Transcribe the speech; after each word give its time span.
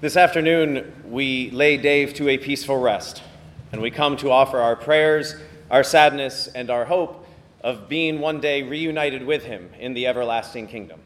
This 0.00 0.16
afternoon, 0.16 0.92
we 1.06 1.50
lay 1.50 1.76
Dave 1.76 2.14
to 2.14 2.28
a 2.28 2.38
peaceful 2.38 2.76
rest, 2.76 3.20
and 3.72 3.82
we 3.82 3.90
come 3.90 4.16
to 4.18 4.30
offer 4.30 4.60
our 4.60 4.76
prayers, 4.76 5.34
our 5.72 5.82
sadness, 5.82 6.46
and 6.46 6.70
our 6.70 6.84
hope 6.84 7.26
of 7.62 7.88
being 7.88 8.20
one 8.20 8.38
day 8.38 8.62
reunited 8.62 9.26
with 9.26 9.42
him 9.42 9.70
in 9.76 9.94
the 9.94 10.06
everlasting 10.06 10.68
kingdom. 10.68 11.00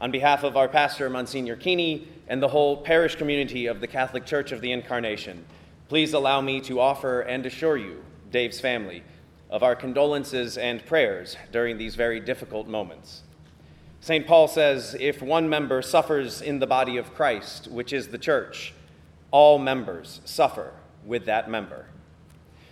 On 0.00 0.12
behalf 0.12 0.44
of 0.44 0.56
our 0.56 0.68
pastor, 0.68 1.10
Monsignor 1.10 1.56
Keeney, 1.56 2.06
and 2.28 2.40
the 2.40 2.46
whole 2.46 2.76
parish 2.76 3.16
community 3.16 3.66
of 3.66 3.80
the 3.80 3.88
Catholic 3.88 4.24
Church 4.24 4.52
of 4.52 4.60
the 4.60 4.70
Incarnation, 4.70 5.44
please 5.88 6.12
allow 6.12 6.40
me 6.40 6.60
to 6.60 6.78
offer 6.78 7.22
and 7.22 7.44
assure 7.46 7.76
you, 7.76 8.04
Dave's 8.30 8.60
family, 8.60 9.02
of 9.50 9.64
our 9.64 9.74
condolences 9.74 10.56
and 10.56 10.86
prayers 10.86 11.36
during 11.50 11.78
these 11.78 11.96
very 11.96 12.20
difficult 12.20 12.68
moments. 12.68 13.22
St. 14.00 14.26
Paul 14.26 14.48
says, 14.48 14.96
If 14.98 15.20
one 15.20 15.48
member 15.48 15.82
suffers 15.82 16.40
in 16.40 16.60
the 16.60 16.66
body 16.66 16.96
of 16.96 17.14
Christ, 17.14 17.68
which 17.68 17.92
is 17.92 18.08
the 18.08 18.18
church, 18.18 18.72
all 19.30 19.58
members 19.58 20.20
suffer 20.24 20.72
with 21.04 21.26
that 21.26 21.50
member. 21.50 21.86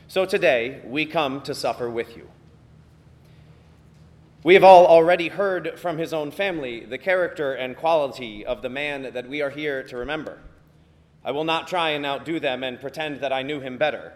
So 0.08 0.24
today, 0.24 0.80
we 0.84 1.04
come 1.04 1.40
to 1.42 1.54
suffer 1.54 1.90
with 1.90 2.16
you. 2.16 2.28
We 4.44 4.54
have 4.54 4.62
all 4.62 4.86
already 4.86 5.26
heard 5.26 5.80
from 5.80 5.98
his 5.98 6.12
own 6.12 6.30
family 6.30 6.84
the 6.84 6.98
character 6.98 7.52
and 7.54 7.76
quality 7.76 8.46
of 8.46 8.62
the 8.62 8.68
man 8.68 9.12
that 9.12 9.28
we 9.28 9.42
are 9.42 9.50
here 9.50 9.82
to 9.82 9.96
remember. 9.96 10.38
I 11.24 11.32
will 11.32 11.42
not 11.42 11.66
try 11.66 11.90
and 11.90 12.06
outdo 12.06 12.38
them 12.38 12.62
and 12.62 12.80
pretend 12.80 13.20
that 13.20 13.32
I 13.32 13.42
knew 13.42 13.58
him 13.58 13.76
better. 13.76 14.12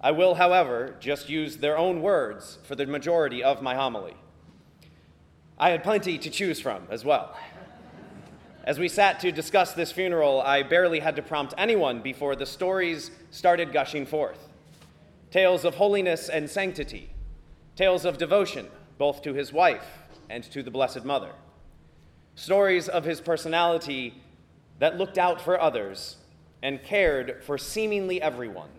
I 0.00 0.12
will, 0.12 0.36
however, 0.36 0.96
just 1.00 1.28
use 1.28 1.58
their 1.58 1.76
own 1.76 2.00
words 2.00 2.56
for 2.64 2.74
the 2.74 2.86
majority 2.86 3.44
of 3.44 3.60
my 3.60 3.74
homily. 3.74 4.14
I 5.58 5.70
had 5.70 5.82
plenty 5.82 6.18
to 6.18 6.28
choose 6.28 6.60
from 6.60 6.86
as 6.90 7.02
well. 7.04 7.34
As 8.64 8.78
we 8.78 8.88
sat 8.88 9.20
to 9.20 9.32
discuss 9.32 9.72
this 9.72 9.90
funeral, 9.90 10.42
I 10.42 10.62
barely 10.62 11.00
had 11.00 11.16
to 11.16 11.22
prompt 11.22 11.54
anyone 11.56 12.02
before 12.02 12.36
the 12.36 12.44
stories 12.44 13.10
started 13.30 13.72
gushing 13.72 14.04
forth. 14.04 14.48
Tales 15.30 15.64
of 15.64 15.76
holiness 15.76 16.28
and 16.28 16.50
sanctity, 16.50 17.08
tales 17.74 18.04
of 18.04 18.18
devotion, 18.18 18.66
both 18.98 19.22
to 19.22 19.32
his 19.32 19.52
wife 19.52 19.86
and 20.28 20.44
to 20.44 20.62
the 20.62 20.70
Blessed 20.70 21.04
Mother, 21.04 21.32
stories 22.34 22.88
of 22.88 23.04
his 23.04 23.20
personality 23.22 24.20
that 24.78 24.98
looked 24.98 25.16
out 25.16 25.40
for 25.40 25.58
others 25.58 26.16
and 26.62 26.82
cared 26.82 27.42
for 27.44 27.56
seemingly 27.56 28.20
everyone. 28.20 28.70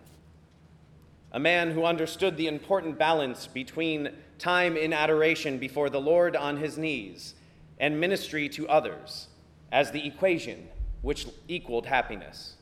A 1.32 1.38
man 1.38 1.72
who 1.72 1.84
understood 1.84 2.36
the 2.36 2.46
important 2.46 2.98
balance 2.98 3.46
between 3.46 4.10
time 4.38 4.76
in 4.76 4.92
adoration 4.92 5.58
before 5.58 5.90
the 5.90 6.00
Lord 6.00 6.36
on 6.36 6.56
his 6.56 6.78
knees, 6.78 7.34
and 7.78 8.00
ministry 8.00 8.48
to 8.50 8.68
others 8.68 9.28
as 9.70 9.90
the 9.90 10.06
equation 10.06 10.68
which 11.02 11.26
equaled 11.46 11.86
happiness. 11.86 12.54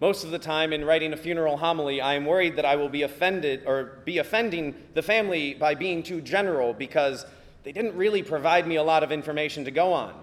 Most 0.00 0.22
of 0.22 0.30
the 0.30 0.38
time 0.38 0.72
in 0.72 0.84
writing 0.84 1.12
a 1.12 1.16
funeral 1.16 1.56
homily, 1.56 2.00
I 2.00 2.14
am 2.14 2.24
worried 2.24 2.54
that 2.56 2.64
I 2.64 2.76
will 2.76 2.88
be 2.88 3.02
offended 3.02 3.64
or 3.66 3.98
be 4.04 4.18
offending 4.18 4.76
the 4.94 5.02
family 5.02 5.54
by 5.54 5.74
being 5.74 6.04
too 6.04 6.20
general 6.20 6.72
because 6.72 7.26
they 7.64 7.72
didn't 7.72 7.96
really 7.96 8.22
provide 8.22 8.66
me 8.66 8.76
a 8.76 8.82
lot 8.82 9.02
of 9.02 9.10
information 9.10 9.64
to 9.64 9.72
go 9.72 9.92
on. 9.92 10.14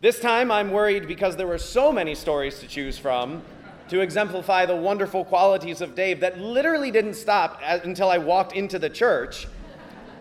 This 0.00 0.18
time 0.18 0.50
I'm 0.50 0.70
worried 0.70 1.06
because 1.06 1.36
there 1.36 1.46
were 1.46 1.58
so 1.58 1.92
many 1.92 2.14
stories 2.14 2.58
to 2.60 2.66
choose 2.66 2.96
from 2.96 3.42
to 3.88 4.00
exemplify 4.00 4.66
the 4.66 4.76
wonderful 4.76 5.24
qualities 5.24 5.80
of 5.80 5.94
Dave 5.94 6.20
that 6.20 6.38
literally 6.38 6.90
didn't 6.90 7.14
stop 7.14 7.60
until 7.62 8.10
I 8.10 8.18
walked 8.18 8.54
into 8.54 8.78
the 8.78 8.90
church, 8.90 9.46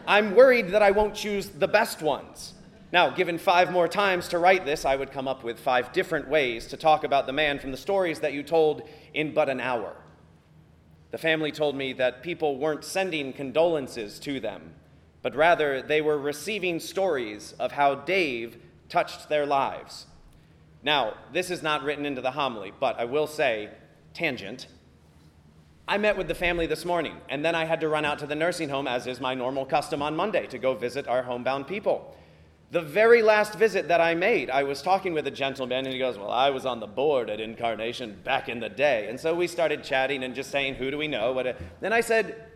I'm 0.07 0.35
worried 0.35 0.69
that 0.69 0.81
I 0.81 0.91
won't 0.91 1.15
choose 1.15 1.49
the 1.49 1.67
best 1.67 2.01
ones. 2.01 2.53
Now, 2.91 3.09
given 3.09 3.37
five 3.37 3.71
more 3.71 3.87
times 3.87 4.27
to 4.29 4.37
write 4.37 4.65
this, 4.65 4.83
I 4.83 4.97
would 4.97 5.11
come 5.11 5.27
up 5.27 5.43
with 5.43 5.59
five 5.59 5.93
different 5.93 6.27
ways 6.27 6.67
to 6.67 6.77
talk 6.77 7.03
about 7.03 7.25
the 7.25 7.33
man 7.33 7.59
from 7.59 7.71
the 7.71 7.77
stories 7.77 8.19
that 8.19 8.33
you 8.33 8.43
told 8.43 8.81
in 9.13 9.33
but 9.33 9.47
an 9.47 9.61
hour. 9.61 9.95
The 11.11 11.17
family 11.17 11.51
told 11.51 11.75
me 11.75 11.93
that 11.93 12.23
people 12.23 12.57
weren't 12.57 12.83
sending 12.83 13.31
condolences 13.31 14.19
to 14.19 14.39
them, 14.39 14.73
but 15.21 15.35
rather 15.35 15.81
they 15.81 16.01
were 16.01 16.17
receiving 16.17 16.79
stories 16.79 17.53
of 17.59 17.73
how 17.73 17.95
Dave 17.95 18.57
touched 18.89 19.29
their 19.29 19.45
lives 19.45 20.07
now, 20.83 21.13
this 21.31 21.51
is 21.51 21.61
not 21.61 21.83
written 21.83 22.05
into 22.05 22.21
the 22.21 22.31
homily, 22.31 22.73
but 22.79 22.99
I 22.99 23.05
will 23.05 23.27
say, 23.27 23.69
tangent. 24.13 24.67
I 25.87 25.97
met 25.97 26.17
with 26.17 26.27
the 26.27 26.35
family 26.35 26.65
this 26.65 26.85
morning, 26.85 27.17
and 27.29 27.43
then 27.45 27.53
I 27.53 27.65
had 27.65 27.81
to 27.81 27.89
run 27.89 28.05
out 28.05 28.19
to 28.19 28.27
the 28.27 28.35
nursing 28.35 28.69
home, 28.69 28.87
as 28.87 29.05
is 29.07 29.19
my 29.19 29.33
normal 29.35 29.65
custom 29.65 30.01
on 30.01 30.15
Monday, 30.15 30.47
to 30.47 30.57
go 30.57 30.73
visit 30.73 31.07
our 31.07 31.23
homebound 31.23 31.67
people. 31.67 32.15
The 32.71 32.81
very 32.81 33.21
last 33.21 33.55
visit 33.55 33.89
that 33.89 33.99
I 33.99 34.15
made, 34.15 34.49
I 34.49 34.63
was 34.63 34.81
talking 34.81 35.13
with 35.13 35.27
a 35.27 35.31
gentleman, 35.31 35.85
and 35.85 35.93
he 35.93 35.99
goes, 35.99 36.17
Well, 36.17 36.31
I 36.31 36.49
was 36.49 36.65
on 36.65 36.79
the 36.79 36.87
board 36.87 37.29
at 37.29 37.41
Incarnation 37.41 38.17
back 38.23 38.47
in 38.47 38.61
the 38.61 38.69
day. 38.69 39.09
And 39.09 39.19
so 39.19 39.35
we 39.35 39.47
started 39.47 39.83
chatting 39.83 40.23
and 40.23 40.33
just 40.33 40.51
saying, 40.51 40.75
Who 40.75 40.89
do 40.89 40.97
we 40.97 41.09
know? 41.09 41.33
What 41.33 41.47
uh, 41.47 41.53
then 41.81 41.91
I 41.91 41.99
said, 41.99 42.50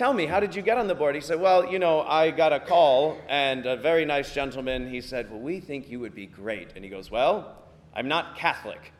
Tell 0.00 0.14
me, 0.14 0.24
how 0.24 0.40
did 0.40 0.54
you 0.54 0.62
get 0.62 0.78
on 0.78 0.88
the 0.88 0.94
board? 0.94 1.14
He 1.14 1.20
said, 1.20 1.38
Well, 1.38 1.70
you 1.70 1.78
know, 1.78 2.00
I 2.00 2.30
got 2.30 2.54
a 2.54 2.58
call, 2.58 3.18
and 3.28 3.66
a 3.66 3.76
very 3.76 4.06
nice 4.06 4.32
gentleman, 4.32 4.88
he 4.88 5.02
said, 5.02 5.30
Well, 5.30 5.40
we 5.40 5.60
think 5.60 5.90
you 5.90 6.00
would 6.00 6.14
be 6.14 6.24
great. 6.24 6.72
And 6.74 6.82
he 6.82 6.90
goes, 6.90 7.10
Well, 7.10 7.54
I'm 7.94 8.08
not 8.08 8.34
Catholic. 8.34 8.94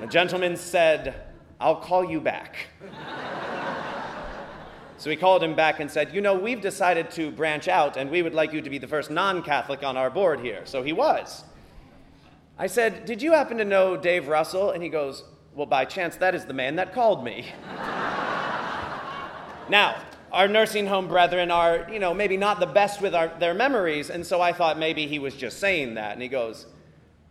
the 0.00 0.06
gentleman 0.06 0.56
said, 0.56 1.26
I'll 1.58 1.74
call 1.74 2.08
you 2.08 2.20
back. 2.20 2.68
so 4.96 5.10
we 5.10 5.16
called 5.16 5.42
him 5.42 5.56
back 5.56 5.80
and 5.80 5.90
said, 5.90 6.14
You 6.14 6.20
know, 6.20 6.38
we've 6.38 6.60
decided 6.60 7.10
to 7.10 7.32
branch 7.32 7.66
out, 7.66 7.96
and 7.96 8.08
we 8.12 8.22
would 8.22 8.32
like 8.32 8.52
you 8.52 8.62
to 8.62 8.70
be 8.70 8.78
the 8.78 8.86
first 8.86 9.10
non 9.10 9.42
Catholic 9.42 9.82
on 9.82 9.96
our 9.96 10.08
board 10.08 10.38
here. 10.38 10.60
So 10.66 10.84
he 10.84 10.92
was. 10.92 11.42
I 12.56 12.68
said, 12.68 13.06
Did 13.06 13.20
you 13.20 13.32
happen 13.32 13.58
to 13.58 13.64
know 13.64 13.96
Dave 13.96 14.28
Russell? 14.28 14.70
And 14.70 14.84
he 14.84 14.88
goes, 14.88 15.24
Well, 15.52 15.66
by 15.66 15.84
chance, 15.84 16.14
that 16.18 16.36
is 16.36 16.44
the 16.44 16.54
man 16.54 16.76
that 16.76 16.94
called 16.94 17.24
me. 17.24 17.46
Now, 19.68 19.96
our 20.32 20.46
nursing 20.46 20.86
home 20.86 21.08
brethren 21.08 21.50
are, 21.50 21.88
you 21.90 21.98
know, 21.98 22.14
maybe 22.14 22.36
not 22.36 22.60
the 22.60 22.66
best 22.66 23.00
with 23.00 23.14
our, 23.14 23.28
their 23.38 23.54
memories, 23.54 24.10
and 24.10 24.24
so 24.24 24.40
I 24.40 24.52
thought 24.52 24.78
maybe 24.78 25.06
he 25.06 25.18
was 25.18 25.34
just 25.34 25.58
saying 25.58 25.94
that. 25.94 26.12
And 26.12 26.22
he 26.22 26.28
goes, 26.28 26.66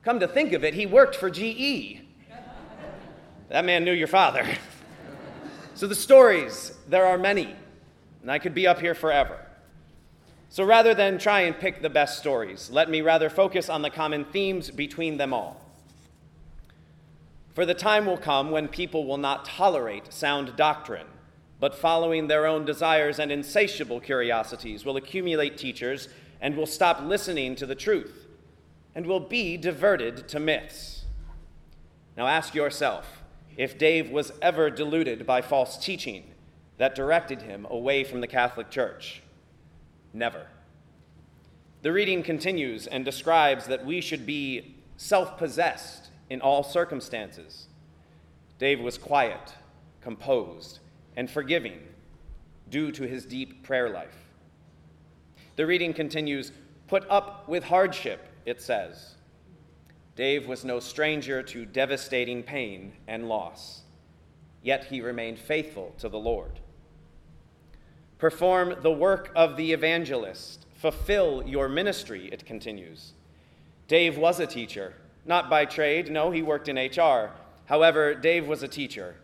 Come 0.04 0.20
to 0.20 0.28
think 0.28 0.54
of 0.54 0.64
it, 0.64 0.74
he 0.74 0.86
worked 0.86 1.16
for 1.16 1.30
GE. 1.30 2.02
that 3.50 3.66
man 3.66 3.84
knew 3.86 3.92
your 3.92 4.08
father. 4.08 4.46
so 5.76 5.88
the 5.88 5.96
stories, 5.96 6.78
there 6.88 7.06
are 7.06 7.18
many, 7.18 7.56
and 8.22 8.32
I 8.32 8.40
could 8.40 8.54
be 8.54 8.68
up 8.68 8.80
here 8.80 8.96
forever. 8.96 9.40
So 10.50 10.64
rather 10.64 10.94
than 10.94 11.18
try 11.18 11.42
and 11.42 11.58
pick 11.58 11.82
the 11.82 11.90
best 11.90 12.18
stories, 12.18 12.70
let 12.70 12.90
me 12.90 13.02
rather 13.02 13.30
focus 13.30 13.70
on 13.70 13.82
the 13.82 13.90
common 13.90 14.26
themes 14.26 14.72
between 14.72 15.18
them 15.18 15.34
all. 15.34 15.62
For 17.54 17.66
the 17.66 17.74
time 17.74 18.06
will 18.06 18.18
come 18.18 18.52
when 18.52 18.68
people 18.68 19.06
will 19.06 19.18
not 19.18 19.46
tolerate 19.46 20.14
sound 20.14 20.56
doctrine 20.56 21.08
but 21.60 21.76
following 21.76 22.28
their 22.28 22.46
own 22.46 22.66
desires 22.66 23.20
and 23.20 23.32
insatiable 23.32 24.00
curiosities 24.00 24.86
will 24.86 24.98
accumulate 24.98 25.58
teachers 25.58 26.10
and 26.42 26.56
will 26.56 26.66
stop 26.66 27.02
listening 27.02 27.56
to 27.56 27.66
the 27.66 27.76
truth 27.76 28.28
and 28.94 29.06
will 29.06 29.20
be 29.20 29.58
diverted 29.58 30.28
to 30.28 30.40
myths. 30.40 31.06
Now 32.18 32.28
ask 32.28 32.54
yourself 32.54 33.24
if 33.58 33.78
Dave 33.78 34.10
was 34.10 34.32
ever 34.42 34.70
deluded 34.70 35.26
by 35.26 35.42
false 35.42 35.78
teaching 35.78 36.24
that 36.78 36.96
directed 36.96 37.42
him 37.42 37.66
away 37.70 38.04
from 38.04 38.22
the 38.22 38.28
Catholic 38.28 38.70
Church. 38.70 39.22
Never. 40.14 40.48
The 41.82 41.92
reading 41.92 42.24
continues 42.24 42.88
and 42.88 43.06
describes 43.06 43.68
that 43.68 43.86
we 43.86 44.02
should 44.02 44.26
be 44.26 44.76
self 44.98 45.38
possessed 45.38 46.10
in 46.30 46.42
all 46.42 46.64
circumstances. 46.64 47.68
Dave 48.58 48.80
was 48.80 48.98
quiet, 48.98 49.54
composed, 50.02 50.80
and 51.16 51.30
forgiving 51.30 51.80
due 52.70 52.92
to 52.92 53.04
his 53.04 53.26
deep 53.26 53.64
prayer 53.64 53.90
life. 53.90 54.18
The 55.56 55.66
reading 55.66 55.94
continues 55.94 56.52
Put 56.88 57.10
up 57.10 57.48
with 57.48 57.64
hardship, 57.64 58.28
it 58.46 58.62
says. 58.62 59.16
Dave 60.16 60.48
was 60.48 60.64
no 60.64 60.80
stranger 60.80 61.42
to 61.42 61.66
devastating 61.66 62.44
pain 62.44 62.94
and 63.08 63.28
loss, 63.28 63.82
yet 64.62 64.86
he 64.86 65.02
remained 65.02 65.40
faithful 65.40 65.94
to 65.98 66.10
the 66.10 66.20
Lord. 66.20 66.60
Perform 68.18 68.76
the 68.82 68.92
work 68.92 69.32
of 69.36 69.58
the 69.58 69.74
evangelist, 69.74 70.68
fulfill 70.76 71.44
your 71.46 71.68
ministry, 71.68 72.30
it 72.32 72.46
continues. 72.46 73.14
Dave 73.88 74.18
was 74.18 74.40
a 74.40 74.48
teacher, 74.48 74.94
not 75.26 75.50
by 75.50 75.66
trade, 75.66 76.12
no, 76.12 76.32
he 76.32 76.42
worked 76.42 76.70
in 76.70 76.78
HR. 76.78 77.32
However, 77.66 78.14
Dave 78.14 78.48
was 78.48 78.64
a 78.64 78.68
teacher 78.68 79.16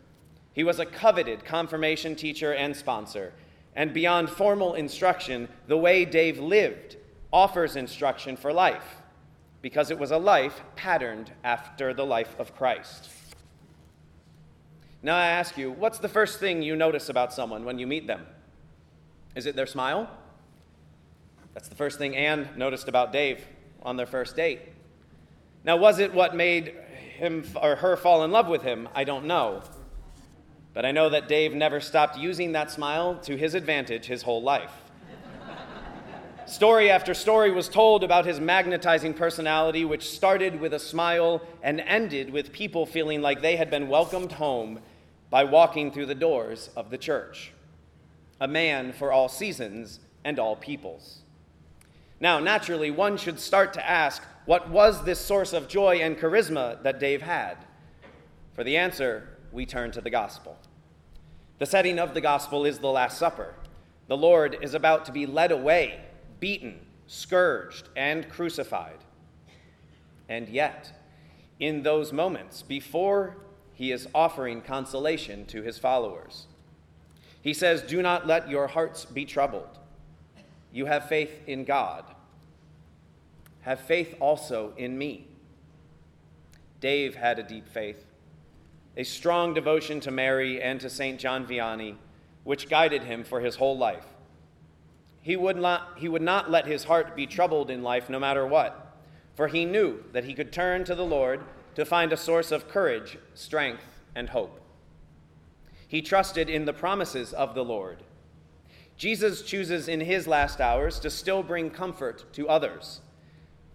he 0.54 0.64
was 0.64 0.80
a 0.80 0.86
coveted 0.86 1.46
confirmation 1.46 2.16
teacher 2.16 2.54
and 2.54 2.76
sponsor. 2.76 3.34
And 3.76 3.94
beyond 3.94 4.30
formal 4.30 4.74
instruction, 4.74 5.48
the 5.68 5.78
way 5.78 6.04
Dave 6.04 6.40
lived 6.40 6.98
offers 7.32 7.76
instruction 7.76 8.36
for 8.36 8.52
life, 8.52 8.98
because 9.62 9.90
it 9.92 9.98
was 9.98 10.12
a 10.12 10.18
life 10.18 10.62
patterned 10.76 11.32
after 11.44 11.94
the 11.94 12.06
life 12.06 12.36
of 12.38 12.56
Christ. 12.56 13.10
Now 15.02 15.16
I 15.16 15.28
ask 15.28 15.58
you, 15.58 15.72
what's 15.72 16.00
the 16.00 16.10
first 16.10 16.40
thing 16.40 16.62
you 16.62 16.76
notice 16.76 17.10
about 17.10 17.34
someone 17.34 17.64
when 17.64 17.80
you 17.80 17.88
meet 17.88 18.08
them? 18.08 18.28
Is 19.36 19.46
it 19.46 19.56
their 19.56 19.66
smile? 19.66 20.10
That's 21.54 21.70
the 21.70 21.76
first 21.76 21.98
thing 21.98 22.16
Anne 22.16 22.50
noticed 22.56 22.88
about 22.88 23.12
Dave 23.14 23.46
on 23.82 23.98
their 23.98 24.06
first 24.06 24.36
date. 24.36 24.62
Now, 25.64 25.78
was 25.78 26.00
it 26.00 26.14
what 26.14 26.36
made 26.36 26.76
him 27.16 27.46
or 27.62 27.78
her 27.78 27.96
fall 27.96 28.24
in 28.24 28.32
love 28.32 28.48
with 28.48 28.64
him? 28.64 28.90
I 28.94 29.04
don't 29.04 29.26
know. 29.26 29.64
But 30.74 30.86
I 30.86 30.92
know 30.92 31.10
that 31.10 31.28
Dave 31.28 31.54
never 31.54 31.80
stopped 31.80 32.18
using 32.18 32.54
that 32.54 32.72
smile 32.72 33.16
to 33.24 33.36
his 33.36 33.56
advantage 33.56 34.06
his 34.06 34.22
whole 34.24 34.42
life. 34.42 34.72
Story 36.46 36.90
after 36.90 37.14
story 37.14 37.52
was 37.52 37.70
told 37.70 38.04
about 38.04 38.26
his 38.26 38.40
magnetizing 38.40 39.14
personality, 39.14 39.86
which 39.86 40.10
started 40.10 40.60
with 40.60 40.74
a 40.74 40.80
smile 40.80 41.42
and 41.62 41.80
ended 41.82 42.30
with 42.30 42.52
people 42.52 42.86
feeling 42.86 43.22
like 43.22 43.42
they 43.42 43.56
had 43.56 43.70
been 43.70 43.88
welcomed 43.88 44.34
home 44.34 44.80
by 45.30 45.44
walking 45.44 45.92
through 45.92 46.08
the 46.08 46.16
doors 46.16 46.70
of 46.76 46.90
the 46.90 46.98
church. 46.98 47.54
A 48.42 48.48
man 48.48 48.92
for 48.92 49.12
all 49.12 49.30
seasons 49.30 50.00
and 50.26 50.40
all 50.40 50.56
peoples. 50.56 51.20
Now, 52.20 52.40
naturally, 52.40 52.92
one 52.92 53.18
should 53.18 53.40
start 53.40 53.74
to 53.74 53.90
ask 53.90 54.22
what 54.46 54.70
was 54.70 55.04
this 55.04 55.20
source 55.20 55.54
of 55.54 55.68
joy 55.68 55.98
and 55.98 56.18
charisma 56.18 56.82
that 56.84 57.00
Dave 57.00 57.22
had? 57.22 57.58
For 58.54 58.64
the 58.64 58.78
answer, 58.78 59.30
we 59.52 59.66
turn 59.66 59.92
to 59.92 60.02
the 60.02 60.10
gospel. 60.10 60.58
The 61.60 61.66
setting 61.66 62.00
of 62.00 62.14
the 62.14 62.22
gospel 62.22 62.66
is 62.66 62.80
the 62.80 62.88
Last 62.88 63.18
Supper. 63.18 63.54
The 64.08 64.18
Lord 64.18 64.58
is 64.62 64.74
about 64.74 65.06
to 65.06 65.12
be 65.12 65.26
led 65.26 65.52
away 65.52 66.02
beaten, 66.40 66.80
scourged, 67.08 67.90
and 67.96 68.28
crucified. 68.30 68.98
And 70.28 70.50
yet, 70.50 70.92
in 71.60 71.84
those 71.84 72.12
moments, 72.12 72.64
before 72.64 73.38
he 73.74 73.92
is 73.92 74.08
offering 74.14 74.62
consolation 74.62 75.46
to 75.46 75.62
his 75.62 75.78
followers, 75.78 76.48
he 77.42 77.54
says, 77.54 77.82
Do 77.82 78.02
not 78.02 78.28
let 78.28 78.50
your 78.50 78.68
hearts 78.68 79.06
be 79.06 79.26
troubled. 79.26 79.78
You 80.72 80.86
have 80.86 81.08
faith 81.08 81.42
in 81.48 81.64
God. 81.64 82.06
Have 83.62 83.82
faith 83.82 84.16
also 84.20 84.74
in 84.78 84.98
me. 84.98 85.28
Dave 86.80 87.16
had 87.16 87.38
a 87.38 87.44
deep 87.44 87.68
faith, 87.68 88.06
a 88.98 89.04
strong 89.04 89.54
devotion 89.54 90.00
to 90.02 90.12
Mary 90.12 90.62
and 90.62 90.80
to 90.82 90.90
St. 90.90 91.20
John 91.20 91.46
Vianney, 91.46 91.96
which 92.44 92.70
guided 92.70 93.04
him 93.04 93.24
for 93.24 93.40
his 93.40 93.56
whole 93.56 93.78
life. 93.78 94.06
He 95.22 95.36
would, 95.36 95.58
not, 95.58 95.94
he 95.98 96.10
would 96.10 96.22
not 96.22 96.50
let 96.50 96.66
his 96.66 96.86
heart 96.86 97.16
be 97.16 97.28
troubled 97.28 97.70
in 97.70 97.84
life 97.84 98.10
no 98.10 98.20
matter 98.20 98.46
what, 98.46 98.98
for 99.36 99.48
he 99.48 99.66
knew 99.66 100.04
that 100.12 100.26
he 100.26 100.34
could 100.34 100.52
turn 100.52 100.84
to 100.86 100.96
the 100.96 101.06
Lord 101.06 101.42
to 101.76 101.86
find 101.86 102.12
a 102.12 102.18
source 102.18 102.52
of 102.52 102.68
courage, 102.68 103.18
strength, 103.34 103.84
and 104.16 104.30
hope. 104.30 104.60
He 105.88 106.02
trusted 106.02 106.50
in 106.50 106.66
the 106.66 106.74
promises 106.74 107.34
of 107.34 107.54
the 107.54 107.64
Lord. 107.64 108.04
Jesus 108.98 109.42
chooses 109.42 109.88
in 109.88 110.02
his 110.02 110.28
last 110.28 110.60
hours 110.60 111.00
to 111.00 111.10
still 111.10 111.44
bring 111.44 111.70
comfort 111.70 112.26
to 112.34 112.50
others. 112.50 113.02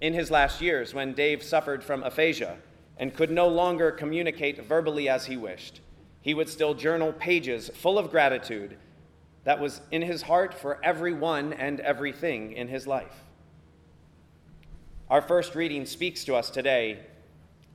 In 0.00 0.12
his 0.12 0.30
last 0.30 0.60
years, 0.60 0.92
when 0.92 1.14
Dave 1.14 1.42
suffered 1.42 1.82
from 1.82 2.02
aphasia 2.02 2.58
and 2.96 3.14
could 3.14 3.30
no 3.30 3.48
longer 3.48 3.90
communicate 3.90 4.64
verbally 4.64 5.08
as 5.08 5.26
he 5.26 5.36
wished, 5.36 5.80
he 6.20 6.34
would 6.34 6.48
still 6.48 6.74
journal 6.74 7.12
pages 7.12 7.70
full 7.74 7.98
of 7.98 8.10
gratitude 8.10 8.76
that 9.44 9.60
was 9.60 9.80
in 9.92 10.02
his 10.02 10.22
heart 10.22 10.52
for 10.52 10.84
everyone 10.84 11.52
and 11.52 11.78
everything 11.80 12.52
in 12.52 12.68
his 12.68 12.86
life. 12.86 13.22
Our 15.08 15.22
first 15.22 15.54
reading 15.54 15.86
speaks 15.86 16.24
to 16.24 16.34
us 16.34 16.50
today. 16.50 16.98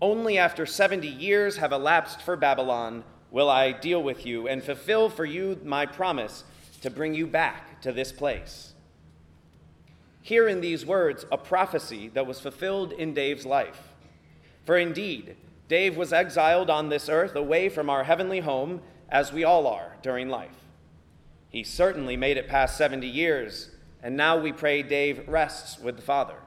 Only 0.02 0.38
after 0.38 0.66
70 0.66 1.08
years 1.08 1.58
have 1.58 1.72
elapsed 1.72 2.22
for 2.22 2.36
Babylon 2.36 3.06
will 3.30 3.50
I 3.50 3.72
deal 3.72 4.04
with 4.04 4.26
you 4.26 4.50
and 4.50 4.62
fulfill 4.62 5.10
for 5.10 5.24
you 5.24 5.58
my 5.64 5.86
promise 5.86 6.44
to 6.82 6.90
bring 6.90 7.14
you 7.14 7.26
back 7.26 7.80
to 7.82 7.94
this 7.94 8.12
place. 8.12 8.74
Hear 10.22 10.48
in 10.50 10.60
these 10.60 10.86
words 10.86 11.26
a 11.32 11.38
prophecy 11.38 12.10
that 12.10 12.28
was 12.28 12.40
fulfilled 12.40 12.92
in 12.92 13.14
Dave's 13.14 13.46
life. 13.46 13.91
For 14.72 14.78
indeed, 14.78 15.36
Dave 15.68 15.98
was 15.98 16.14
exiled 16.14 16.70
on 16.70 16.88
this 16.88 17.10
earth 17.10 17.36
away 17.36 17.68
from 17.68 17.90
our 17.90 18.06
heavenly 18.06 18.40
home, 18.40 18.82
as 19.10 19.34
we 19.34 19.44
all 19.44 19.68
are 19.68 19.98
during 20.02 20.30
life. 20.30 20.56
He 21.50 21.62
certainly 21.62 22.16
made 22.16 22.38
it 22.38 22.48
past 22.48 22.78
70 22.78 23.06
years, 23.06 23.72
and 24.02 24.16
now 24.16 24.40
we 24.40 24.54
pray 24.54 24.82
Dave 24.82 25.28
rests 25.28 25.78
with 25.78 25.98
the 25.98 26.02
Father. 26.02 26.38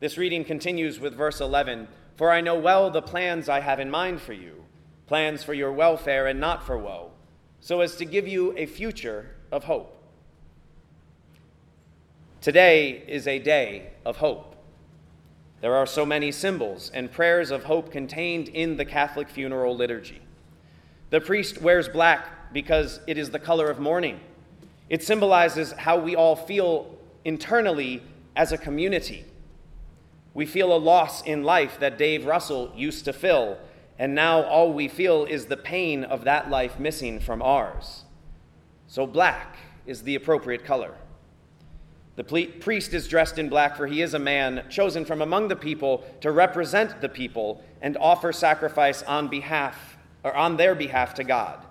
This 0.00 0.18
reading 0.18 0.44
continues 0.44 1.00
with 1.00 1.14
verse 1.14 1.40
11 1.40 1.88
For 2.16 2.30
I 2.30 2.42
know 2.42 2.58
well 2.58 2.90
the 2.90 3.00
plans 3.00 3.48
I 3.48 3.60
have 3.60 3.80
in 3.80 3.90
mind 3.90 4.20
for 4.20 4.34
you, 4.34 4.66
plans 5.06 5.42
for 5.42 5.54
your 5.54 5.72
welfare 5.72 6.26
and 6.26 6.38
not 6.38 6.66
for 6.66 6.76
woe, 6.76 7.12
so 7.60 7.80
as 7.80 7.96
to 7.96 8.04
give 8.04 8.28
you 8.28 8.54
a 8.58 8.66
future 8.66 9.36
of 9.50 9.64
hope. 9.64 10.04
Today 12.42 13.04
is 13.08 13.26
a 13.26 13.38
day 13.38 13.92
of 14.04 14.18
hope. 14.18 14.47
There 15.60 15.74
are 15.74 15.86
so 15.86 16.06
many 16.06 16.30
symbols 16.30 16.90
and 16.94 17.10
prayers 17.10 17.50
of 17.50 17.64
hope 17.64 17.90
contained 17.90 18.48
in 18.48 18.76
the 18.76 18.84
Catholic 18.84 19.28
funeral 19.28 19.76
liturgy. 19.76 20.20
The 21.10 21.20
priest 21.20 21.60
wears 21.60 21.88
black 21.88 22.52
because 22.52 23.00
it 23.06 23.18
is 23.18 23.30
the 23.30 23.38
color 23.38 23.68
of 23.68 23.80
mourning. 23.80 24.20
It 24.88 25.02
symbolizes 25.02 25.72
how 25.72 25.98
we 25.98 26.14
all 26.14 26.36
feel 26.36 26.96
internally 27.24 28.02
as 28.36 28.52
a 28.52 28.58
community. 28.58 29.24
We 30.32 30.46
feel 30.46 30.72
a 30.74 30.78
loss 30.78 31.22
in 31.22 31.42
life 31.42 31.80
that 31.80 31.98
Dave 31.98 32.24
Russell 32.24 32.72
used 32.76 33.04
to 33.06 33.12
fill, 33.12 33.58
and 33.98 34.14
now 34.14 34.42
all 34.42 34.72
we 34.72 34.86
feel 34.86 35.24
is 35.24 35.46
the 35.46 35.56
pain 35.56 36.04
of 36.04 36.24
that 36.24 36.48
life 36.48 36.78
missing 36.78 37.18
from 37.18 37.42
ours. 37.42 38.04
So, 38.86 39.06
black 39.06 39.56
is 39.86 40.02
the 40.04 40.14
appropriate 40.14 40.64
color. 40.64 40.94
The 42.18 42.24
priest 42.24 42.94
is 42.94 43.06
dressed 43.06 43.38
in 43.38 43.48
black, 43.48 43.76
for 43.76 43.86
he 43.86 44.02
is 44.02 44.12
a 44.12 44.18
man 44.18 44.64
chosen 44.68 45.04
from 45.04 45.22
among 45.22 45.46
the 45.46 45.54
people 45.54 46.04
to 46.20 46.32
represent 46.32 47.00
the 47.00 47.08
people 47.08 47.62
and 47.80 47.96
offer 47.96 48.32
sacrifice 48.32 49.04
on 49.04 49.28
behalf 49.28 49.96
or 50.24 50.34
on 50.34 50.56
their 50.56 50.74
behalf 50.74 51.14
to 51.14 51.22
God. 51.22 51.64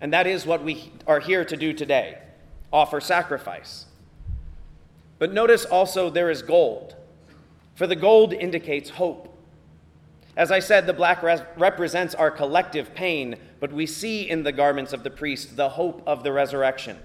And 0.00 0.12
that 0.12 0.26
is 0.26 0.46
what 0.46 0.64
we 0.64 0.90
are 1.06 1.20
here 1.20 1.44
to 1.44 1.56
do 1.56 1.72
today 1.72 2.18
offer 2.72 3.00
sacrifice. 3.00 3.86
But 5.20 5.32
notice 5.32 5.64
also 5.64 6.10
there 6.10 6.28
is 6.28 6.42
gold, 6.42 6.96
for 7.76 7.86
the 7.86 7.94
gold 7.94 8.32
indicates 8.32 8.90
hope. 8.90 9.32
As 10.36 10.50
I 10.50 10.58
said, 10.58 10.88
the 10.88 10.92
black 10.92 11.22
res- 11.22 11.42
represents 11.56 12.16
our 12.16 12.32
collective 12.32 12.94
pain, 12.94 13.36
but 13.60 13.72
we 13.72 13.86
see 13.86 14.28
in 14.28 14.42
the 14.42 14.50
garments 14.50 14.92
of 14.92 15.04
the 15.04 15.10
priest 15.10 15.56
the 15.56 15.68
hope 15.68 16.02
of 16.04 16.24
the 16.24 16.32
resurrection. 16.32 16.98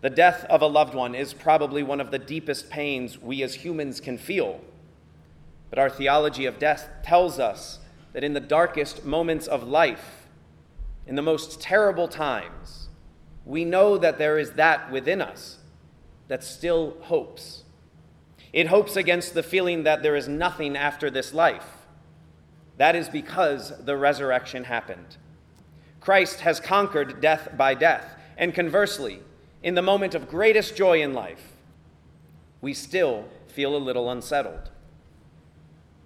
The 0.00 0.10
death 0.10 0.44
of 0.44 0.62
a 0.62 0.66
loved 0.66 0.94
one 0.94 1.14
is 1.14 1.34
probably 1.34 1.82
one 1.82 2.00
of 2.00 2.10
the 2.10 2.18
deepest 2.18 2.70
pains 2.70 3.20
we 3.20 3.42
as 3.42 3.54
humans 3.56 4.00
can 4.00 4.16
feel. 4.16 4.60
But 5.70 5.78
our 5.78 5.90
theology 5.90 6.46
of 6.46 6.58
death 6.58 6.88
tells 7.02 7.38
us 7.38 7.80
that 8.12 8.24
in 8.24 8.32
the 8.32 8.40
darkest 8.40 9.04
moments 9.04 9.46
of 9.46 9.64
life, 9.64 10.28
in 11.06 11.16
the 11.16 11.22
most 11.22 11.60
terrible 11.60 12.06
times, 12.06 12.88
we 13.44 13.64
know 13.64 13.98
that 13.98 14.18
there 14.18 14.38
is 14.38 14.52
that 14.52 14.90
within 14.90 15.20
us 15.20 15.58
that 16.28 16.44
still 16.44 16.96
hopes. 17.02 17.64
It 18.52 18.68
hopes 18.68 18.96
against 18.96 19.34
the 19.34 19.42
feeling 19.42 19.82
that 19.82 20.02
there 20.02 20.16
is 20.16 20.28
nothing 20.28 20.76
after 20.76 21.10
this 21.10 21.34
life. 21.34 21.86
That 22.76 22.94
is 22.94 23.08
because 23.08 23.72
the 23.84 23.96
resurrection 23.96 24.64
happened. 24.64 25.16
Christ 26.00 26.40
has 26.40 26.60
conquered 26.60 27.20
death 27.20 27.50
by 27.56 27.74
death. 27.74 28.14
And 28.36 28.54
conversely, 28.54 29.20
in 29.62 29.74
the 29.74 29.82
moment 29.82 30.14
of 30.14 30.28
greatest 30.28 30.76
joy 30.76 31.02
in 31.02 31.12
life, 31.14 31.52
we 32.60 32.74
still 32.74 33.24
feel 33.48 33.76
a 33.76 33.78
little 33.78 34.10
unsettled. 34.10 34.70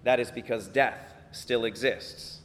That 0.05 0.21
is 0.21 0.31
because 0.31 0.69
death 0.69 1.13
still 1.33 1.65
exists. 1.65 2.41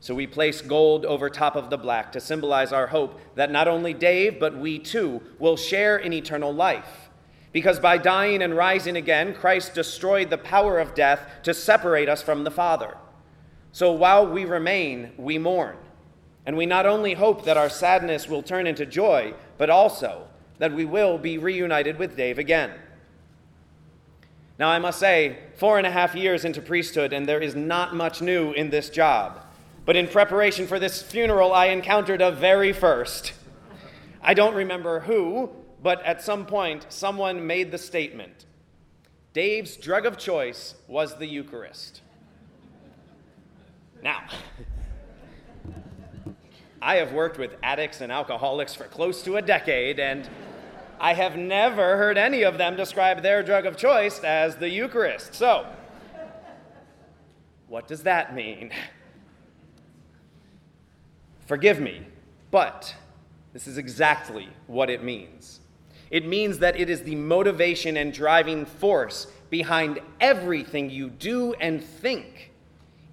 So 0.00 0.14
we 0.14 0.26
place 0.26 0.60
gold 0.60 1.04
over 1.04 1.28
top 1.28 1.56
of 1.56 1.70
the 1.70 1.76
black 1.76 2.12
to 2.12 2.20
symbolize 2.20 2.72
our 2.72 2.86
hope 2.86 3.20
that 3.34 3.50
not 3.50 3.68
only 3.68 3.92
Dave, 3.92 4.38
but 4.38 4.56
we 4.56 4.78
too 4.78 5.20
will 5.38 5.56
share 5.56 5.96
in 5.98 6.12
eternal 6.12 6.54
life. 6.54 7.10
Because 7.52 7.80
by 7.80 7.98
dying 7.98 8.42
and 8.42 8.56
rising 8.56 8.96
again, 8.96 9.34
Christ 9.34 9.74
destroyed 9.74 10.30
the 10.30 10.38
power 10.38 10.78
of 10.78 10.94
death 10.94 11.28
to 11.42 11.52
separate 11.52 12.08
us 12.08 12.22
from 12.22 12.44
the 12.44 12.50
Father. 12.50 12.96
So 13.72 13.92
while 13.92 14.26
we 14.26 14.44
remain, 14.44 15.12
we 15.16 15.38
mourn. 15.38 15.76
And 16.48 16.56
we 16.56 16.64
not 16.64 16.86
only 16.86 17.12
hope 17.12 17.44
that 17.44 17.58
our 17.58 17.68
sadness 17.68 18.26
will 18.26 18.42
turn 18.42 18.66
into 18.66 18.86
joy, 18.86 19.34
but 19.58 19.68
also 19.68 20.28
that 20.56 20.72
we 20.72 20.86
will 20.86 21.18
be 21.18 21.36
reunited 21.36 21.98
with 21.98 22.16
Dave 22.16 22.38
again. 22.38 22.70
Now, 24.58 24.70
I 24.70 24.78
must 24.78 24.98
say, 24.98 25.40
four 25.56 25.76
and 25.76 25.86
a 25.86 25.90
half 25.90 26.14
years 26.14 26.46
into 26.46 26.62
priesthood, 26.62 27.12
and 27.12 27.28
there 27.28 27.38
is 27.38 27.54
not 27.54 27.94
much 27.94 28.22
new 28.22 28.52
in 28.52 28.70
this 28.70 28.88
job. 28.88 29.44
But 29.84 29.94
in 29.94 30.08
preparation 30.08 30.66
for 30.66 30.78
this 30.78 31.02
funeral, 31.02 31.52
I 31.52 31.66
encountered 31.66 32.22
a 32.22 32.32
very 32.32 32.72
first. 32.72 33.34
I 34.22 34.32
don't 34.32 34.54
remember 34.54 35.00
who, 35.00 35.50
but 35.82 36.02
at 36.02 36.22
some 36.22 36.46
point, 36.46 36.86
someone 36.88 37.46
made 37.46 37.70
the 37.70 37.78
statement 37.78 38.46
Dave's 39.34 39.76
drug 39.76 40.06
of 40.06 40.16
choice 40.16 40.76
was 40.86 41.18
the 41.18 41.26
Eucharist. 41.26 42.00
Now, 44.02 44.22
I 46.80 46.96
have 46.96 47.12
worked 47.12 47.38
with 47.38 47.56
addicts 47.62 48.00
and 48.00 48.12
alcoholics 48.12 48.74
for 48.74 48.84
close 48.84 49.22
to 49.22 49.36
a 49.36 49.42
decade, 49.42 49.98
and 49.98 50.28
I 51.00 51.14
have 51.14 51.36
never 51.36 51.96
heard 51.96 52.16
any 52.16 52.42
of 52.42 52.56
them 52.56 52.76
describe 52.76 53.22
their 53.22 53.42
drug 53.42 53.66
of 53.66 53.76
choice 53.76 54.20
as 54.20 54.56
the 54.56 54.68
Eucharist. 54.68 55.34
So, 55.34 55.66
what 57.66 57.88
does 57.88 58.04
that 58.04 58.34
mean? 58.34 58.70
Forgive 61.46 61.80
me, 61.80 62.06
but 62.50 62.94
this 63.52 63.66
is 63.66 63.78
exactly 63.78 64.48
what 64.66 64.88
it 64.88 65.02
means. 65.02 65.60
It 66.10 66.26
means 66.26 66.58
that 66.60 66.78
it 66.78 66.88
is 66.88 67.02
the 67.02 67.16
motivation 67.16 67.96
and 67.96 68.12
driving 68.12 68.64
force 68.64 69.26
behind 69.50 70.00
everything 70.20 70.90
you 70.90 71.10
do 71.10 71.54
and 71.54 71.82
think. 71.82 72.47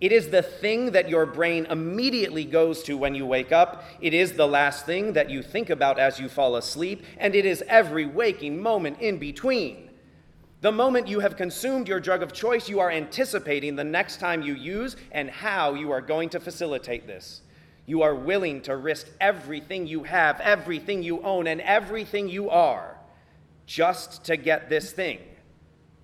It 0.02 0.12
is 0.12 0.30
the 0.30 0.42
thing 0.42 0.92
that 0.92 1.10
your 1.10 1.26
brain 1.26 1.66
immediately 1.68 2.44
goes 2.44 2.84
to 2.84 2.98
when 2.98 3.16
you 3.16 3.26
wake 3.26 3.54
up. 3.54 3.86
It 4.02 4.14
is 4.14 4.34
the 4.34 4.48
last 4.48 4.86
thing 4.86 5.14
that 5.14 5.30
you 5.30 5.42
think 5.42 5.70
about 5.70 5.98
as 6.00 6.20
you 6.20 6.28
fall 6.28 6.58
asleep, 6.58 7.04
and 7.18 7.34
it 7.34 7.46
is 7.46 7.64
every 7.68 8.06
waking 8.06 8.62
moment 8.62 9.00
in 9.00 9.18
between. 9.18 9.90
The 10.60 10.72
moment 10.72 11.08
you 11.08 11.22
have 11.22 11.38
consumed 11.38 11.88
your 11.88 12.00
drug 12.00 12.24
of 12.24 12.34
choice, 12.34 12.68
you 12.68 12.80
are 12.80 12.92
anticipating 12.92 13.76
the 13.76 13.84
next 13.84 14.20
time 14.20 14.42
you 14.42 14.54
use 14.54 14.98
and 15.12 15.30
how 15.30 15.76
you 15.76 15.92
are 15.92 16.02
going 16.02 16.30
to 16.30 16.40
facilitate 16.40 17.08
this. 17.08 17.42
You 17.86 18.02
are 18.02 18.16
willing 18.16 18.62
to 18.64 18.76
risk 18.76 19.08
everything 19.22 19.88
you 19.88 20.04
have, 20.04 20.42
everything 20.42 21.04
you 21.04 21.22
own, 21.22 21.48
and 21.48 21.62
everything 21.62 22.28
you 22.28 22.50
are 22.50 22.98
just 23.66 24.26
to 24.26 24.38
get 24.38 24.70
this 24.70 24.92
thing 24.92 25.20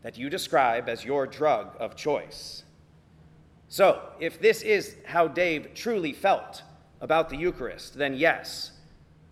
that 0.03 0.17
you 0.17 0.29
describe 0.29 0.87
as 0.87 1.03
your 1.03 1.27
drug 1.27 1.75
of 1.79 1.95
choice. 1.95 2.63
So, 3.71 4.01
if 4.19 4.37
this 4.41 4.63
is 4.63 4.97
how 5.05 5.29
Dave 5.29 5.73
truly 5.73 6.11
felt 6.11 6.61
about 6.99 7.29
the 7.29 7.37
Eucharist, 7.37 7.93
then 7.97 8.15
yes, 8.15 8.73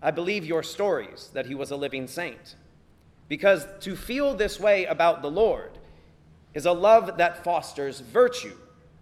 I 0.02 0.12
believe 0.12 0.46
your 0.46 0.64
stories 0.64 1.30
that 1.34 1.46
he 1.46 1.56
was 1.56 1.72
a 1.72 1.76
living 1.76 2.08
saint. 2.08 2.56
Because 3.28 3.68
to 3.82 3.98
feel 3.98 4.34
this 4.34 4.58
way 4.58 4.86
about 4.86 5.22
the 5.22 5.30
Lord 5.30 5.78
is 6.54 6.66
a 6.66 6.72
love 6.72 7.18
that 7.18 7.44
fosters 7.44 8.00
virtue 8.00 8.56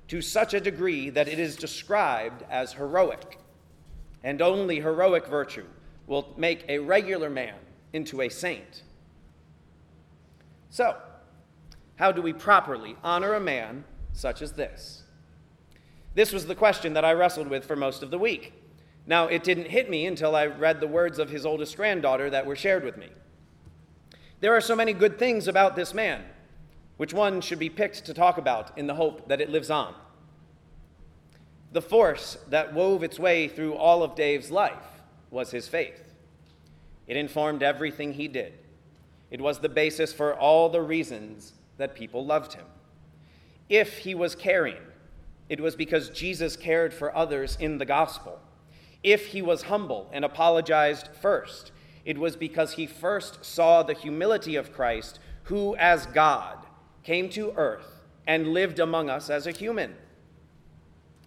to 0.07 0.23
such 0.23 0.55
a 0.55 0.59
degree 0.59 1.11
that 1.11 1.27
it 1.27 1.37
is 1.37 1.55
described 1.55 2.43
as 2.49 2.73
heroic. 2.73 3.37
And 4.23 4.41
only 4.41 4.79
heroic 4.79 5.27
virtue 5.27 5.67
will 6.07 6.33
make 6.35 6.65
a 6.67 6.79
regular 6.79 7.29
man 7.29 7.59
into 7.93 8.21
a 8.23 8.29
saint. 8.29 8.81
So, 10.71 10.97
how 11.97 12.11
do 12.11 12.23
we 12.23 12.33
properly 12.33 12.95
honor 13.03 13.35
a 13.35 13.39
man 13.39 13.83
such 14.13 14.41
as 14.41 14.53
this? 14.53 15.03
This 16.17 16.33
was 16.33 16.47
the 16.47 16.55
question 16.55 16.93
that 16.93 17.05
I 17.05 17.13
wrestled 17.13 17.47
with 17.47 17.63
for 17.63 17.75
most 17.75 18.01
of 18.01 18.09
the 18.09 18.17
week. 18.17 18.51
Now, 19.05 19.27
it 19.27 19.43
didn't 19.43 19.69
hit 19.69 19.87
me 19.87 20.07
until 20.07 20.35
I 20.35 20.47
read 20.47 20.79
the 20.79 20.87
words 20.87 21.19
of 21.19 21.29
his 21.29 21.45
oldest 21.45 21.77
granddaughter 21.77 22.27
that 22.31 22.47
were 22.47 22.55
shared 22.55 22.83
with 22.83 22.97
me. 22.97 23.09
There 24.39 24.57
are 24.57 24.59
so 24.59 24.75
many 24.75 24.93
good 24.93 25.19
things 25.19 25.47
about 25.47 25.75
this 25.75 25.93
man. 25.93 26.23
Which 26.97 27.13
one 27.13 27.39
should 27.39 27.59
be 27.59 27.69
picked 27.69 28.03
to 28.05 28.15
talk 28.15 28.39
about 28.39 28.75
in 28.79 28.87
the 28.87 28.95
hope 28.95 29.27
that 29.27 29.41
it 29.41 29.51
lives 29.51 29.69
on? 29.69 29.93
The 31.71 31.83
force 31.83 32.39
that 32.49 32.73
wove 32.73 33.03
its 33.03 33.19
way 33.19 33.47
through 33.47 33.75
all 33.75 34.01
of 34.01 34.15
Dave's 34.15 34.49
life 34.49 35.03
was 35.29 35.51
his 35.51 35.67
faith. 35.67 36.15
It 37.05 37.15
informed 37.15 37.61
everything 37.61 38.13
he 38.13 38.27
did. 38.27 38.53
It 39.29 39.39
was 39.39 39.59
the 39.59 39.69
basis 39.69 40.13
for 40.13 40.33
all 40.33 40.69
the 40.69 40.81
reasons 40.81 41.53
that 41.77 41.93
people 41.93 42.25
loved 42.25 42.53
him. 42.53 42.65
If 43.69 43.99
he 43.99 44.15
was 44.15 44.33
caring, 44.33 44.77
it 45.49 45.59
was 45.59 45.75
because 45.75 46.09
Jesus 46.09 46.55
cared 46.55 46.93
for 46.93 47.15
others 47.15 47.57
in 47.59 47.77
the 47.77 47.85
gospel. 47.85 48.39
If 49.03 49.27
he 49.27 49.41
was 49.41 49.63
humble 49.63 50.09
and 50.11 50.25
apologized 50.25 51.09
first, 51.21 51.71
it 52.03 52.17
was 52.17 52.35
because 52.35 52.73
he 52.73 52.87
first 52.87 53.45
saw 53.45 53.83
the 53.83 53.93
humility 53.93 54.55
of 54.55 54.73
Christ, 54.73 55.19
who, 55.43 55.75
as 55.77 56.05
God, 56.07 56.57
came 57.03 57.29
to 57.29 57.53
earth 57.55 58.01
and 58.25 58.49
lived 58.49 58.79
among 58.79 59.09
us 59.09 59.29
as 59.29 59.47
a 59.47 59.51
human. 59.51 59.95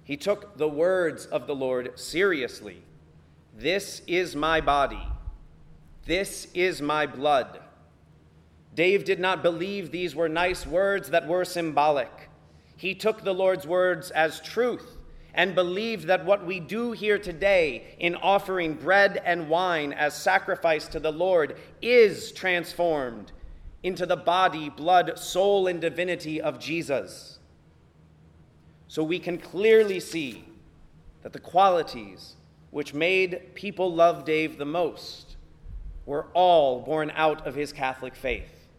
He 0.05 0.17
took 0.17 0.57
the 0.59 0.69
words 0.69 1.27
of 1.27 1.47
the 1.47 1.55
Lord 1.55 1.99
seriously. 1.99 2.83
This 3.57 4.03
is 4.07 4.37
my 4.37 4.61
body. 4.61 5.07
This 6.05 6.49
is 6.55 6.83
my 6.83 7.07
blood. 7.07 7.61
Dave 8.75 9.05
did 9.05 9.21
not 9.21 9.43
believe 9.43 9.91
these 9.91 10.15
were 10.15 10.29
nice 10.29 10.67
words 10.67 11.11
that 11.11 11.27
were 11.27 11.45
symbolic. 11.45 12.29
He 12.81 12.95
took 12.95 13.23
the 13.23 13.35
Lord's 13.35 13.67
words 13.67 14.11
as 14.11 14.41
truth 14.41 14.97
and 15.35 15.55
believed 15.55 16.07
that 16.07 16.25
what 16.25 16.47
we 16.47 16.61
do 16.61 16.93
here 16.93 17.19
today 17.19 17.95
in 17.99 18.15
offering 18.15 18.73
bread 18.73 19.21
and 19.23 19.51
wine 19.51 19.93
as 19.93 20.15
sacrifice 20.15 20.89
to 20.89 20.99
the 20.99 21.13
Lord 21.13 21.59
is 21.83 22.33
transformed 22.33 23.33
into 23.83 24.07
the 24.07 24.17
body, 24.17 24.71
blood, 24.71 25.19
soul, 25.19 25.67
and 25.67 25.79
divinity 25.79 26.41
of 26.41 26.59
Jesus. 26.59 27.39
So 28.89 29.05
we 29.05 29.19
can 29.19 29.37
clearly 29.37 30.01
see 30.01 30.47
that 31.23 31.35
the 31.35 31.39
qualities 31.39 32.37
which 32.71 32.95
made 32.95 33.55
people 33.55 33.93
love 33.93 34.25
Dave 34.25 34.57
the 34.57 34.65
most 34.65 35.37
were 36.07 36.29
all 36.33 36.81
born 36.81 37.13
out 37.15 37.47
of 37.47 37.57
his 37.57 37.75
Catholic 37.75 38.15
faith. 38.15 38.70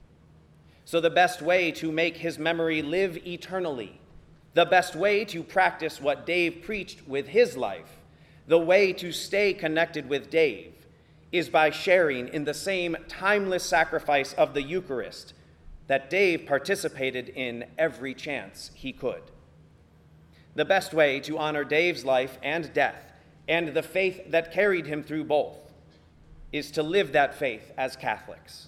So, 0.92 1.00
the 1.00 1.10
best 1.10 1.42
way 1.42 1.72
to 1.72 1.90
make 1.90 2.18
his 2.18 2.38
memory 2.38 2.82
live 2.82 3.16
eternally 3.26 4.02
the 4.56 4.66
best 4.66 4.94
way 4.94 5.24
to 5.24 5.42
practice 5.42 6.02
what 6.02 6.26
Dave 6.26 6.64
preached 6.64 7.08
with 7.08 7.30
his 7.30 7.56
life, 7.56 8.02
the 8.46 8.60
way 8.60 8.92
to 8.92 9.14
stay 9.14 9.54
connected 9.54 10.10
with 10.10 10.30
Dave, 10.30 10.74
is 11.32 11.48
by 11.48 11.70
sharing 11.70 12.28
in 12.28 12.44
the 12.44 12.54
same 12.54 12.98
timeless 13.08 13.64
sacrifice 13.64 14.34
of 14.34 14.54
the 14.54 14.64
Eucharist 14.64 15.34
that 15.88 16.10
Dave 16.10 16.46
participated 16.46 17.30
in 17.30 17.64
every 17.78 18.14
chance 18.14 18.72
he 18.74 18.92
could. 18.92 19.24
The 20.56 20.66
best 20.66 20.94
way 20.94 21.22
to 21.22 21.38
honor 21.38 21.64
Dave's 21.64 22.04
life 22.04 22.38
and 22.44 22.74
death 22.74 23.14
and 23.48 23.70
the 23.70 23.82
faith 23.82 24.30
that 24.30 24.52
carried 24.52 24.88
him 24.88 25.04
through 25.04 25.24
both 25.24 25.72
is 26.52 26.70
to 26.72 26.84
live 26.84 27.14
that 27.14 27.34
faith 27.34 27.72
as 27.78 27.96
Catholics. 27.96 28.68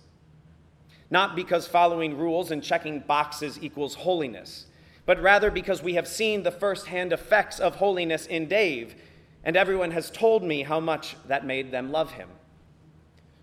Not 1.13 1.35
because 1.35 1.67
following 1.67 2.17
rules 2.17 2.51
and 2.51 2.61
checking 2.61 2.99
boxes 2.99 3.57
equals 3.61 3.95
holiness 3.95 4.65
but 5.05 5.21
rather 5.21 5.51
because 5.51 5.83
we 5.83 5.95
have 5.95 6.07
seen 6.07 6.43
the 6.43 6.51
firsthand 6.51 7.11
effects 7.11 7.59
of 7.59 7.75
holiness 7.75 8.25
in 8.25 8.47
Dave, 8.47 8.95
and 9.43 9.57
everyone 9.57 9.91
has 9.91 10.09
told 10.09 10.43
me 10.43 10.63
how 10.63 10.79
much 10.79 11.15
that 11.27 11.45
made 11.45 11.71
them 11.71 11.91
love 11.91 12.11
him. 12.13 12.29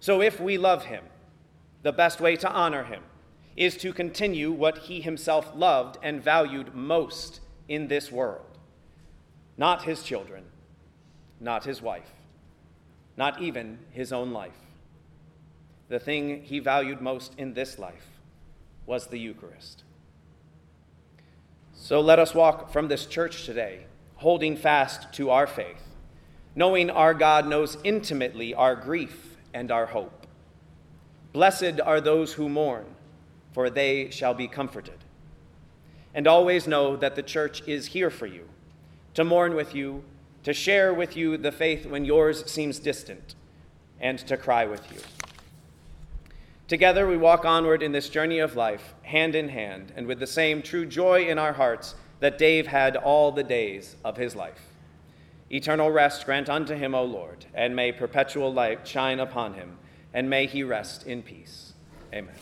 So 0.00 0.23
if 0.23 0.41
we 0.41 0.57
love 0.57 0.87
him, 0.87 1.05
the 1.83 1.93
best 1.93 2.21
way 2.21 2.37
to 2.37 2.50
honor 2.50 2.85
him 2.85 3.03
is 3.57 3.77
to 3.79 3.93
continue 3.93 4.50
what 4.50 4.79
he 4.79 5.03
himself 5.03 5.53
loved 5.55 5.99
and 6.03 6.23
valued 6.23 6.75
most 6.75 7.41
in 7.69 7.89
this 7.89 8.11
world 8.11 8.47
not 9.59 9.83
his 9.83 10.03
children, 10.03 10.43
not 11.39 11.65
his 11.65 11.83
wife, 11.83 12.15
not 13.19 13.43
even 13.43 13.79
his 13.91 14.11
own 14.11 14.33
life. 14.33 14.70
The 15.90 15.99
thing 15.99 16.44
he 16.44 16.61
valued 16.61 17.00
most 17.00 17.35
in 17.37 17.52
this 17.52 17.76
life 17.76 18.06
was 18.87 19.09
the 19.09 19.18
Eucharist. 19.18 19.82
So 21.75 22.00
let 22.00 22.20
us 22.20 22.32
walk 22.32 22.73
from 22.73 22.87
this 22.87 23.06
church 23.06 23.44
today, 23.44 23.87
holding 24.14 24.56
fast 24.56 25.12
to 25.14 25.30
our 25.30 25.49
faith, 25.49 25.82
knowing 26.54 26.90
our 26.90 27.12
God 27.12 27.49
knows 27.49 27.76
intimately 27.82 28.54
our 28.54 28.76
grief 28.76 29.37
and 29.52 29.73
our 29.73 29.87
hope. 29.87 30.28
Blessed 31.32 31.80
are 31.85 32.00
those 32.00 32.35
who 32.35 32.49
mourn, 32.49 32.87
for 33.50 33.68
they 33.68 34.11
shall 34.11 34.32
be 34.32 34.47
comforted. 34.47 34.99
And 36.14 36.28
always 36.28 36.68
know 36.68 36.94
that 36.99 37.16
the 37.16 37.23
church 37.23 37.66
is 37.66 37.87
here 37.87 38.11
for 38.11 38.26
you, 38.26 38.49
to 39.14 39.25
mourn 39.25 39.56
with 39.56 39.75
you, 39.75 40.04
to 40.44 40.52
share 40.52 40.94
with 40.94 41.16
you 41.16 41.37
the 41.37 41.50
faith 41.50 41.85
when 41.85 42.04
yours 42.04 42.49
seems 42.49 42.78
distant, 42.78 43.35
and 44.00 44.20
to 44.20 44.37
cry 44.37 44.66
with 44.66 44.88
you. 44.92 45.20
Together 46.71 47.09
we 47.09 47.17
walk 47.17 47.45
onward 47.45 47.83
in 47.83 47.91
this 47.91 48.09
journey 48.09 48.39
of 48.39 48.55
life, 48.55 48.95
hand 49.03 49.35
in 49.35 49.49
hand, 49.49 49.93
and 49.97 50.07
with 50.07 50.21
the 50.21 50.27
same 50.29 50.62
true 50.62 50.87
joy 50.87 51.27
in 51.27 51.37
our 51.37 51.53
hearts 51.53 51.97
that 52.21 52.39
Dave 52.39 52.69
had 52.69 52.95
all 52.95 53.33
the 53.33 53.43
days 53.43 53.97
of 54.05 54.17
his 54.17 54.37
life. 54.37 54.69
Eternal 55.50 55.91
rest 55.91 56.25
grant 56.25 56.49
unto 56.49 56.77
him, 56.77 56.95
O 56.95 57.03
Lord, 57.03 57.45
and 57.55 57.75
may 57.75 57.91
perpetual 57.91 58.53
light 58.53 58.87
shine 58.87 59.19
upon 59.19 59.55
him, 59.55 59.79
and 60.15 60.31
may 60.31 60.47
he 60.47 60.62
rest 60.62 61.09
in 61.09 61.25
peace. 61.25 61.73
Amen. 62.15 62.37